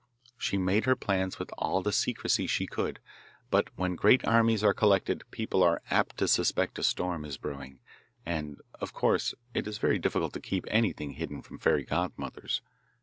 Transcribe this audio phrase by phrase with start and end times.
[0.35, 2.99] She made her plans with all the secrecy she could,
[3.51, 7.77] but when great armies are collected people are apt to suspect a storm is brewing,
[8.25, 12.63] and of course it is very difficult to keep anything hidden from fairy godmothers.